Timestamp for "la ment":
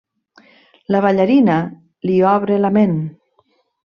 2.65-2.97